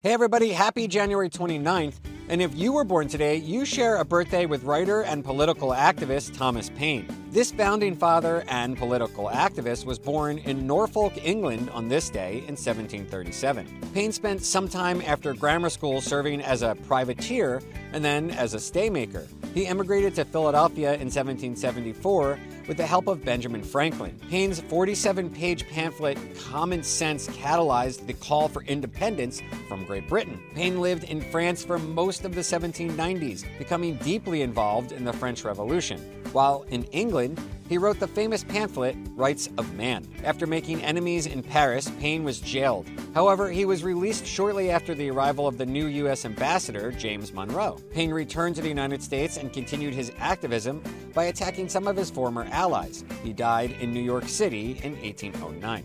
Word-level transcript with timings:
Hey, 0.00 0.12
everybody, 0.12 0.50
happy 0.50 0.86
January 0.86 1.28
29th. 1.28 1.94
And 2.28 2.40
if 2.40 2.54
you 2.54 2.72
were 2.72 2.84
born 2.84 3.08
today, 3.08 3.34
you 3.34 3.64
share 3.64 3.96
a 3.96 4.04
birthday 4.04 4.46
with 4.46 4.62
writer 4.62 5.02
and 5.02 5.24
political 5.24 5.70
activist 5.70 6.38
Thomas 6.38 6.70
Paine. 6.76 7.08
This 7.32 7.50
founding 7.50 7.96
father 7.96 8.44
and 8.46 8.78
political 8.78 9.26
activist 9.26 9.86
was 9.86 9.98
born 9.98 10.38
in 10.38 10.68
Norfolk, 10.68 11.14
England 11.24 11.68
on 11.70 11.88
this 11.88 12.10
day 12.10 12.44
in 12.46 12.54
1737. 12.54 13.90
Paine 13.92 14.12
spent 14.12 14.44
some 14.44 14.68
time 14.68 15.02
after 15.04 15.34
grammar 15.34 15.68
school 15.68 16.00
serving 16.00 16.42
as 16.42 16.62
a 16.62 16.76
privateer 16.86 17.60
and 17.92 18.04
then 18.04 18.30
as 18.30 18.54
a 18.54 18.58
staymaker. 18.58 19.26
He 19.52 19.66
immigrated 19.66 20.14
to 20.14 20.24
Philadelphia 20.24 20.92
in 20.92 21.10
1774 21.10 22.38
with 22.68 22.76
the 22.76 22.86
help 22.86 23.08
of 23.08 23.24
Benjamin 23.24 23.62
Franklin. 23.62 24.16
Paine's 24.28 24.60
47 24.60 25.30
page 25.30 25.66
pamphlet, 25.68 26.18
Common 26.38 26.82
Sense, 26.82 27.26
catalyzed 27.28 28.06
the 28.06 28.12
call 28.12 28.46
for 28.46 28.62
independence 28.64 29.42
from 29.66 29.84
Great 29.84 30.06
Britain. 30.06 30.40
Paine 30.54 30.80
lived 30.80 31.04
in 31.04 31.20
France 31.20 31.64
for 31.64 31.78
most 31.78 32.24
of 32.24 32.34
the 32.34 32.42
1790s, 32.42 33.44
becoming 33.58 33.96
deeply 33.96 34.42
involved 34.42 34.92
in 34.92 35.04
the 35.04 35.12
French 35.12 35.44
Revolution. 35.44 35.98
While 36.32 36.66
in 36.68 36.84
England, 36.84 37.40
he 37.68 37.78
wrote 37.78 38.00
the 38.00 38.08
famous 38.08 38.44
pamphlet, 38.44 38.96
Rights 39.14 39.48
of 39.58 39.74
Man. 39.74 40.06
After 40.24 40.46
making 40.46 40.82
enemies 40.82 41.26
in 41.26 41.42
Paris, 41.42 41.90
Paine 42.00 42.24
was 42.24 42.40
jailed. 42.40 42.86
However, 43.14 43.50
he 43.50 43.66
was 43.66 43.84
released 43.84 44.26
shortly 44.26 44.70
after 44.70 44.94
the 44.94 45.10
arrival 45.10 45.46
of 45.46 45.58
the 45.58 45.66
new 45.66 45.86
U.S. 45.86 46.24
ambassador, 46.24 46.92
James 46.92 47.32
Monroe. 47.32 47.78
Paine 47.92 48.10
returned 48.10 48.56
to 48.56 48.62
the 48.62 48.68
United 48.68 49.02
States 49.02 49.36
and 49.36 49.52
continued 49.52 49.92
his 49.92 50.12
activism 50.18 50.82
by 51.18 51.24
attacking 51.24 51.68
some 51.68 51.88
of 51.88 51.96
his 51.96 52.12
former 52.12 52.46
allies. 52.52 53.04
He 53.24 53.32
died 53.32 53.72
in 53.80 53.92
New 53.92 53.98
York 53.98 54.28
City 54.28 54.78
in 54.84 54.92
1809. 55.02 55.82